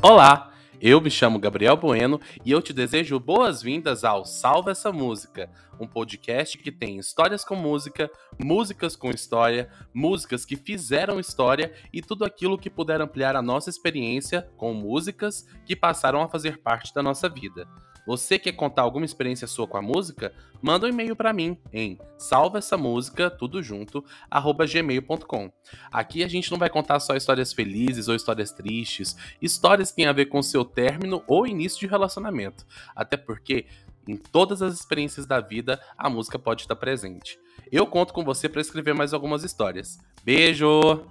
Olá, 0.00 0.52
eu 0.80 1.00
me 1.00 1.10
chamo 1.10 1.40
Gabriel 1.40 1.76
Bueno 1.76 2.20
e 2.44 2.52
eu 2.52 2.62
te 2.62 2.72
desejo 2.72 3.18
boas-vindas 3.18 4.04
ao 4.04 4.24
Salva 4.24 4.70
essa 4.70 4.92
Música, 4.92 5.50
um 5.80 5.88
podcast 5.88 6.56
que 6.56 6.70
tem 6.70 6.98
histórias 6.98 7.44
com 7.44 7.56
música, 7.56 8.08
músicas 8.38 8.94
com 8.94 9.10
história, 9.10 9.68
músicas 9.92 10.44
que 10.44 10.54
fizeram 10.54 11.18
história 11.18 11.72
e 11.92 12.00
tudo 12.00 12.24
aquilo 12.24 12.56
que 12.56 12.70
puder 12.70 13.00
ampliar 13.00 13.34
a 13.34 13.42
nossa 13.42 13.70
experiência 13.70 14.48
com 14.56 14.72
músicas 14.72 15.44
que 15.66 15.74
passaram 15.74 16.22
a 16.22 16.28
fazer 16.28 16.58
parte 16.58 16.94
da 16.94 17.02
nossa 17.02 17.28
vida. 17.28 17.66
Você 18.08 18.38
quer 18.38 18.52
contar 18.52 18.80
alguma 18.80 19.04
experiência 19.04 19.46
sua 19.46 19.68
com 19.68 19.76
a 19.76 19.82
música? 19.82 20.32
Manda 20.62 20.86
um 20.86 20.88
e-mail 20.88 21.14
para 21.14 21.30
mim 21.30 21.58
em 21.70 21.98
salva 22.16 22.58
tudo 23.38 23.62
junto 23.62 24.02
gmail.com. 24.66 25.52
Aqui 25.92 26.24
a 26.24 26.26
gente 26.26 26.50
não 26.50 26.56
vai 26.56 26.70
contar 26.70 27.00
só 27.00 27.14
histórias 27.14 27.52
felizes 27.52 28.08
ou 28.08 28.14
histórias 28.14 28.50
tristes, 28.50 29.14
histórias 29.42 29.90
que 29.90 29.96
têm 29.96 30.06
a 30.06 30.12
ver 30.14 30.24
com 30.24 30.42
seu 30.42 30.64
término 30.64 31.22
ou 31.26 31.46
início 31.46 31.80
de 31.80 31.86
relacionamento. 31.86 32.66
Até 32.96 33.18
porque 33.18 33.66
em 34.08 34.16
todas 34.16 34.62
as 34.62 34.72
experiências 34.72 35.26
da 35.26 35.38
vida 35.38 35.78
a 35.94 36.08
música 36.08 36.38
pode 36.38 36.62
estar 36.62 36.76
presente. 36.76 37.38
Eu 37.70 37.86
conto 37.86 38.14
com 38.14 38.24
você 38.24 38.48
para 38.48 38.62
escrever 38.62 38.94
mais 38.94 39.12
algumas 39.12 39.44
histórias. 39.44 39.98
Beijo! 40.24 41.04